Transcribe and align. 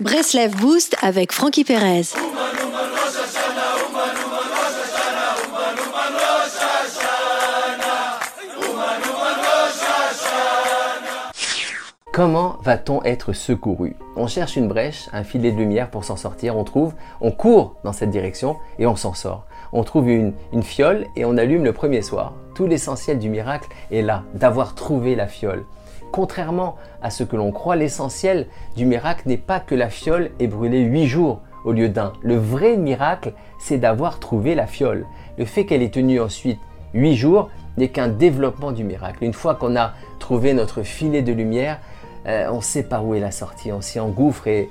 Breslev 0.00 0.56
Boost 0.56 0.96
avec 1.02 1.30
Frankie 1.30 1.62
Perez. 1.62 2.14
Comment 12.12 12.56
va-t-on 12.62 13.02
être 13.02 13.34
secouru? 13.34 13.94
On 14.16 14.26
cherche 14.26 14.56
une 14.56 14.68
brèche, 14.68 15.10
un 15.12 15.22
filet 15.22 15.52
de 15.52 15.58
lumière 15.58 15.90
pour 15.90 16.04
s'en 16.04 16.16
sortir, 16.16 16.56
on 16.56 16.64
trouve, 16.64 16.94
on 17.20 17.30
court 17.30 17.76
dans 17.84 17.92
cette 17.92 18.10
direction 18.10 18.56
et 18.78 18.86
on 18.86 18.96
s'en 18.96 19.12
sort. 19.12 19.44
On 19.74 19.84
trouve 19.84 20.08
une, 20.08 20.32
une 20.54 20.62
fiole 20.62 21.08
et 21.14 21.26
on 21.26 21.36
allume 21.36 21.64
le 21.64 21.74
premier 21.74 22.00
soir. 22.00 22.32
Tout 22.54 22.66
l'essentiel 22.66 23.18
du 23.18 23.28
miracle 23.28 23.68
est 23.90 24.00
là, 24.00 24.22
d'avoir 24.32 24.74
trouvé 24.74 25.14
la 25.14 25.26
fiole. 25.26 25.66
Contrairement 26.12 26.76
à 27.02 27.10
ce 27.10 27.24
que 27.24 27.36
l'on 27.36 27.52
croit, 27.52 27.76
l'essentiel 27.76 28.46
du 28.76 28.84
miracle 28.84 29.22
n'est 29.26 29.36
pas 29.36 29.60
que 29.60 29.74
la 29.74 29.90
fiole 29.90 30.30
ait 30.38 30.46
brûlé 30.46 30.80
huit 30.80 31.06
jours 31.06 31.40
au 31.64 31.72
lieu 31.72 31.88
d'un. 31.88 32.12
Le 32.22 32.36
vrai 32.36 32.76
miracle, 32.76 33.32
c'est 33.58 33.78
d'avoir 33.78 34.18
trouvé 34.18 34.54
la 34.54 34.66
fiole. 34.66 35.06
Le 35.38 35.44
fait 35.44 35.66
qu'elle 35.66 35.82
ait 35.82 35.90
tenu 35.90 36.20
ensuite 36.20 36.58
huit 36.94 37.16
jours 37.16 37.50
n'est 37.76 37.88
qu'un 37.88 38.08
développement 38.08 38.72
du 38.72 38.84
miracle. 38.84 39.24
Une 39.24 39.32
fois 39.32 39.54
qu'on 39.54 39.76
a 39.76 39.92
trouvé 40.18 40.52
notre 40.52 40.82
filet 40.82 41.22
de 41.22 41.32
lumière, 41.32 41.78
euh, 42.26 42.48
on 42.50 42.60
sait 42.60 42.82
par 42.82 43.06
où 43.06 43.14
est 43.14 43.20
la 43.20 43.30
sortie, 43.30 43.72
on 43.72 43.80
s'y 43.80 44.00
engouffre 44.00 44.46
et 44.46 44.68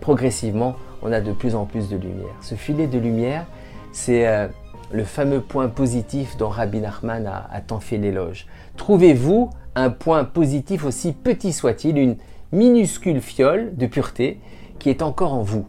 progressivement, 0.00 0.76
on 1.02 1.12
a 1.12 1.20
de 1.20 1.32
plus 1.32 1.54
en 1.54 1.66
plus 1.66 1.88
de 1.88 1.96
lumière. 1.96 2.34
Ce 2.40 2.54
filet 2.54 2.86
de 2.86 2.98
lumière, 2.98 3.46
c'est 3.92 4.26
euh, 4.26 4.48
le 4.92 5.04
fameux 5.04 5.40
point 5.40 5.68
positif 5.68 6.36
dont 6.36 6.48
Rabbi 6.48 6.80
Nachman 6.80 7.26
a, 7.26 7.60
tant 7.60 7.80
fait 7.80 7.96
l'éloge. 7.96 8.46
Trouvez-vous 8.76 9.50
un 9.74 9.90
point 9.90 10.24
positif 10.24 10.84
aussi 10.84 11.12
petit 11.12 11.52
soit-il, 11.52 11.96
une 11.96 12.16
minuscule 12.52 13.20
fiole 13.20 13.76
de 13.76 13.86
pureté 13.86 14.40
qui 14.78 14.90
est 14.90 15.02
encore 15.02 15.34
en 15.34 15.42
vous? 15.42 15.66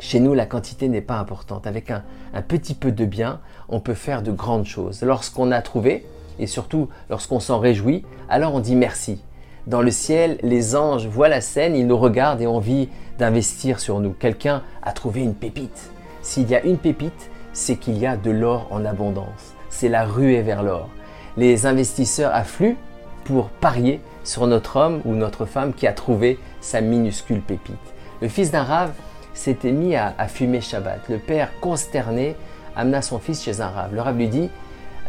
Chez 0.00 0.20
nous, 0.20 0.34
la 0.34 0.46
quantité 0.46 0.88
n'est 0.88 1.00
pas 1.00 1.18
importante. 1.18 1.66
Avec 1.66 1.90
un, 1.90 2.02
petit 2.46 2.74
peu 2.74 2.92
de 2.92 3.04
bien, 3.04 3.40
on 3.68 3.80
peut 3.80 3.94
faire 3.94 4.22
de 4.22 4.30
grandes 4.30 4.66
choses. 4.66 5.02
Lorsqu'on 5.02 5.50
a 5.50 5.60
trouvé, 5.60 6.06
et 6.38 6.46
surtout 6.46 6.88
lorsqu'on 7.10 7.40
s'en 7.40 7.58
réjouit, 7.58 8.04
alors 8.28 8.54
on 8.54 8.60
dit 8.60 8.76
merci. 8.76 9.22
Dans 9.66 9.82
le 9.82 9.90
ciel, 9.90 10.38
les 10.42 10.76
anges 10.76 11.06
voient 11.06 11.28
la 11.28 11.40
scène, 11.40 11.76
ils 11.76 11.86
nous 11.86 11.98
regardent 11.98 12.40
et 12.40 12.46
ont 12.46 12.56
envie 12.56 12.88
d'investir 13.18 13.80
sur 13.80 14.00
nous. 14.00 14.12
Quelqu'un 14.12 14.62
a 14.82 14.92
trouvé 14.92 15.20
une 15.20 15.34
pépite. 15.34 15.90
S'il 16.22 16.48
y 16.48 16.54
a 16.54 16.62
une 16.64 16.78
pépite, 16.78 17.30
c'est 17.52 17.76
qu'il 17.76 17.98
y 17.98 18.06
a 18.06 18.16
de 18.16 18.30
l'or 18.30 18.66
en 18.70 18.84
abondance. 18.84 19.54
C'est 19.70 19.88
la 19.88 20.04
ruée 20.04 20.42
vers 20.42 20.62
l'or. 20.62 20.88
Les 21.36 21.66
investisseurs 21.66 22.34
affluent 22.34 22.76
pour 23.24 23.48
parier 23.48 24.00
sur 24.24 24.46
notre 24.46 24.76
homme 24.76 25.00
ou 25.04 25.14
notre 25.14 25.44
femme 25.44 25.72
qui 25.72 25.86
a 25.86 25.92
trouvé 25.92 26.38
sa 26.60 26.80
minuscule 26.80 27.40
pépite. 27.40 27.76
Le 28.20 28.28
fils 28.28 28.50
d'un 28.50 28.64
rave 28.64 28.92
s'était 29.34 29.72
mis 29.72 29.94
à, 29.94 30.12
fumer 30.26 30.60
Shabbat. 30.60 31.08
Le 31.08 31.18
père, 31.18 31.50
consterné, 31.60 32.34
amena 32.76 33.02
son 33.02 33.18
fils 33.18 33.42
chez 33.42 33.60
un 33.60 33.68
rave. 33.68 33.94
Le 33.94 34.00
rave 34.00 34.16
lui 34.16 34.28
dit 34.28 34.50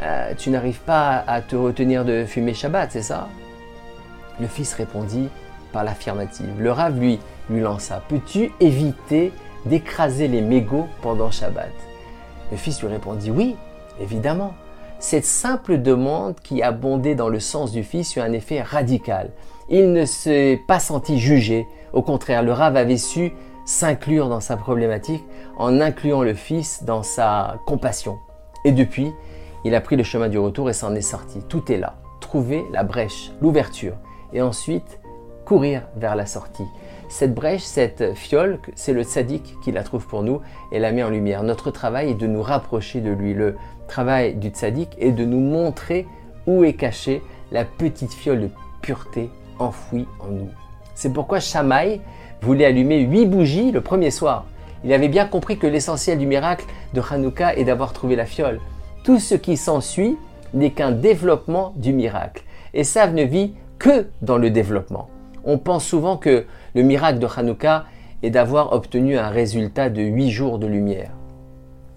euh, 0.02 0.34
Tu 0.38 0.52
n'arrives 0.52 0.80
pas 0.82 1.24
à 1.28 1.42
te 1.42 1.56
retenir 1.56 2.06
de 2.06 2.26
fumer 2.26 2.54
Shabbat, 2.54 2.92
c'est 2.92 3.02
ça? 3.02 3.28
Le 4.40 4.48
fils 4.48 4.74
répondit 4.74 5.30
par 5.72 5.84
l'affirmative. 5.84 6.54
Le 6.60 6.72
rave 6.72 7.00
lui, 7.00 7.20
lui 7.50 7.62
lança 7.62 8.04
Peux-tu 8.08 8.52
éviter 8.60 9.34
d'écraser 9.66 10.28
les 10.28 10.42
mégots 10.42 10.88
pendant 11.02 11.32
Shabbat? 11.32 11.89
Le 12.52 12.58
fils 12.58 12.82
lui 12.82 12.88
répondit 12.88 13.32
Oui, 13.32 13.56
évidemment. 14.02 14.54
Cette 15.00 15.26
simple 15.26 15.82
demande 15.82 16.36
qui 16.42 16.62
abondait 16.62 17.16
dans 17.16 17.30
le 17.30 17.40
sens 17.40 17.72
du 17.72 17.84
fils 17.84 18.16
eut 18.16 18.20
un 18.20 18.34
effet 18.34 18.62
radical. 18.62 19.32
Il 19.70 19.94
ne 19.94 20.04
s'est 20.04 20.60
pas 20.68 20.80
senti 20.80 21.20
jugé. 21.20 21.68
Au 21.94 22.02
contraire, 22.02 22.44
le 22.44 22.52
Rav 22.52 22.76
avait 22.76 22.98
su 22.98 23.32
s'inclure 23.66 24.30
dans 24.30 24.40
sa 24.40 24.58
problématique 24.58 25.24
en 25.58 25.80
incluant 25.80 26.24
le 26.24 26.34
fils 26.34 26.84
dans 26.84 27.04
sa 27.04 27.60
compassion. 27.66 28.18
Et 28.66 28.72
depuis, 28.72 29.14
il 29.64 29.76
a 29.76 29.82
pris 29.82 29.96
le 29.96 30.04
chemin 30.04 30.28
du 30.28 30.40
retour 30.40 30.70
et 30.70 30.74
s'en 30.74 30.96
est 30.96 31.02
sorti. 31.02 31.42
Tout 31.48 31.72
est 31.72 31.78
là. 31.78 31.96
Trouver 32.20 32.66
la 32.74 32.84
brèche, 32.84 33.32
l'ouverture. 33.42 33.94
Et 34.34 34.42
ensuite, 34.42 35.00
courir 35.46 35.84
vers 35.96 36.16
la 36.16 36.26
sortie. 36.26 36.66
Cette 37.10 37.34
brèche, 37.34 37.64
cette 37.64 38.14
fiole, 38.14 38.60
c'est 38.76 38.94
le 38.94 39.02
sadique 39.02 39.56
qui 39.64 39.72
la 39.72 39.82
trouve 39.82 40.06
pour 40.06 40.22
nous 40.22 40.42
et 40.72 40.78
la 40.78 40.92
met 40.92 41.02
en 41.02 41.10
lumière. 41.10 41.42
Notre 41.42 41.72
travail 41.72 42.12
est 42.12 42.14
de 42.14 42.28
nous 42.28 42.44
rapprocher 42.44 43.02
de 43.02 43.10
lui. 43.10 43.34
Le 43.34 43.58
travail 43.88 44.36
du 44.36 44.50
tzaddik 44.50 44.96
est 45.00 45.12
de 45.12 45.26
nous 45.26 45.40
montrer 45.40 46.06
où 46.46 46.64
est 46.64 46.74
cachée 46.74 47.24
la 47.52 47.66
petite 47.66 48.14
fiole 48.14 48.42
de 48.42 48.50
pureté 48.82 49.32
enfouie 49.58 50.06
en 50.20 50.28
nous. 50.28 50.50
C'est 50.94 51.12
pourquoi 51.12 51.40
Shamaï 51.40 52.00
voulait 52.44 52.66
allumer 52.66 53.00
huit 53.00 53.26
bougies 53.26 53.72
le 53.72 53.82
premier 53.82 54.12
soir. 54.12 54.46
Il 54.84 54.94
avait 54.94 55.10
bien 55.10 55.26
compris 55.26 55.58
que 55.58 55.68
l'essentiel 55.68 56.20
du 56.20 56.28
miracle 56.28 56.66
de 56.94 57.02
Hanouka 57.02 57.56
est 57.56 57.66
d'avoir 57.66 57.92
trouvé 57.92 58.16
la 58.16 58.28
fiole. 58.28 58.62
Tout 59.04 59.20
ce 59.20 59.34
qui 59.34 59.58
s'ensuit 59.58 60.16
n'est 60.54 60.72
qu'un 60.72 60.92
développement 60.92 61.74
du 61.76 61.92
miracle. 61.92 62.44
Et 62.76 62.84
ça 62.84 63.08
ne 63.08 63.24
vit 63.24 63.56
que 63.80 64.08
dans 64.22 64.38
le 64.38 64.52
développement. 64.52 65.10
On 65.52 65.58
pense 65.58 65.84
souvent 65.84 66.16
que 66.16 66.46
le 66.76 66.84
miracle 66.84 67.18
de 67.18 67.26
Hanouka 67.26 67.86
est 68.22 68.30
d'avoir 68.30 68.72
obtenu 68.72 69.18
un 69.18 69.30
résultat 69.30 69.90
de 69.90 70.04
huit 70.04 70.30
jours 70.30 70.60
de 70.60 70.68
lumière. 70.68 71.10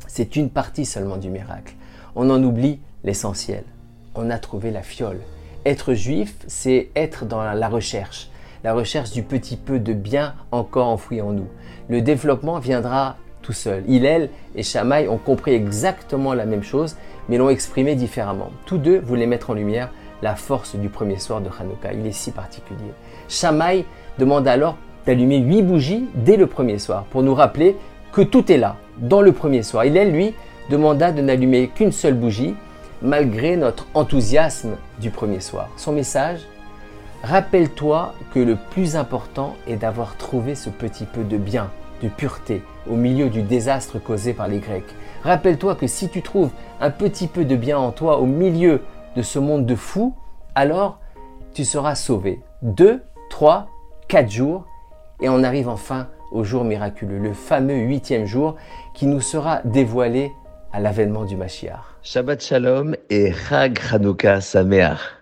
C'est 0.07 0.37
une 0.37 0.49
partie 0.49 0.87
seulement 0.87 1.19
du 1.19 1.29
miracle. 1.29 1.75
On 2.17 2.31
en 2.31 2.43
oublie 2.43 2.81
l'essentiel. 3.05 3.65
On 4.15 4.31
a 4.31 4.39
trouvé 4.39 4.71
la 4.71 4.81
fiole. 4.81 5.21
Être 5.67 5.93
juif, 5.93 6.35
c'est 6.47 6.89
être 6.97 7.27
dans 7.27 7.43
la 7.43 7.69
recherche, 7.69 8.31
la 8.65 8.73
recherche 8.73 9.11
du 9.11 9.23
petit 9.23 9.59
peu 9.59 9.79
de 9.79 9.93
bien 9.93 10.33
encore 10.51 10.89
enfoui 10.89 11.21
en 11.21 11.33
nous. 11.33 11.49
Le 11.91 12.01
développement 12.01 12.59
viendra 12.59 13.19
tout 13.43 13.53
seul. 13.53 13.85
Hillel 13.87 14.31
et 14.55 14.63
Shammai 14.63 15.09
ont 15.09 15.19
compris 15.19 15.53
exactement 15.53 16.33
la 16.33 16.47
même 16.47 16.63
chose, 16.63 16.97
mais 17.29 17.37
l'ont 17.37 17.51
exprimé 17.51 17.97
différemment. 17.97 18.49
Tous 18.65 18.79
deux 18.79 18.99
voulaient 18.99 19.27
mettre 19.27 19.51
en 19.51 19.55
lumière 19.55 19.93
la 20.23 20.37
force 20.37 20.77
du 20.77 20.89
premier 20.89 21.19
soir 21.19 21.41
de 21.41 21.49
Hanouka. 21.49 21.93
Il 21.93 22.07
est 22.07 22.13
si 22.13 22.31
particulier. 22.31 22.93
Shammai 23.29 23.85
demande 24.19 24.47
alors 24.49 24.77
d'allumer 25.07 25.39
huit 25.39 25.63
bougies 25.63 26.09
dès 26.15 26.37
le 26.37 26.47
premier 26.47 26.79
soir 26.79 27.05
pour 27.11 27.23
nous 27.23 27.35
rappeler 27.35 27.77
que 28.13 28.23
tout 28.23 28.51
est 28.53 28.59
là, 28.59 28.77
dans 28.99 29.21
le 29.21 29.33
premier 29.33 29.63
soir. 29.63 29.85
Il, 29.85 29.95
lui, 30.11 30.35
demanda 30.71 31.13
de 31.13 31.21
n'allumer 31.21 31.69
qu'une 31.69 31.93
seule 31.93 32.15
bougie 32.15 32.55
malgré 33.01 33.57
notre 33.57 33.87
enthousiasme 33.95 34.77
du 35.01 35.11
premier 35.11 35.41
soir. 35.41 35.69
Son 35.77 35.93
message 35.93 36.41
Rappelle-toi 37.25 38.15
que 38.35 38.41
le 38.41 38.57
plus 38.71 38.97
important 38.97 39.55
est 39.69 39.77
d'avoir 39.77 40.17
trouvé 40.17 40.57
ce 40.57 40.71
petit 40.71 41.05
peu 41.05 41.23
de 41.23 41.37
bien, 41.37 41.71
de 42.03 42.09
pureté, 42.09 42.63
au 42.91 42.97
milieu 42.97 43.29
du 43.29 43.43
désastre 43.43 44.01
causé 44.01 44.33
par 44.33 44.49
les 44.49 44.59
Grecs. 44.59 44.93
Rappelle-toi 45.23 45.77
que 45.77 45.87
si 45.87 46.09
tu 46.09 46.21
trouves 46.21 46.51
un 46.81 46.91
petit 46.91 47.29
peu 47.29 47.45
de 47.45 47.55
bien 47.55 47.79
en 47.79 47.93
toi 47.93 48.19
au 48.19 48.27
milieu 48.27 48.81
de 49.17 49.23
ce 49.23 49.39
monde 49.39 49.67
de 49.67 49.75
fous, 49.75 50.15
alors 50.55 50.99
tu 51.55 51.65
seras 51.65 51.95
sauvé. 51.95 52.41
Deux, 52.63 53.03
trois, 53.31 53.69
quatre 54.09 54.31
jours, 54.31 54.67
et 55.21 55.29
on 55.29 55.43
arrive 55.43 55.69
enfin 55.69 56.09
au 56.31 56.45
jour 56.45 56.65
miraculeux, 56.65 57.19
le 57.19 57.33
fameux 57.33 57.77
huitième 57.77 58.27
jour 58.27 58.57
qui 58.95 59.07
nous 59.07 59.21
sera 59.21 59.61
dévoilé 59.65 60.33
à 60.73 60.81
l'avènement 60.81 61.25
du 61.25 61.37
Mashiach. 61.37 61.81
Shabbat 62.03 62.43
Shalom 62.43 62.97
et 63.11 63.33
Chag 63.33 63.79
Chanukah 63.79 64.41
Sameach. 64.41 65.22